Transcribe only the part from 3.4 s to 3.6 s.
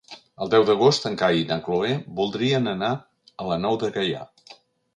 a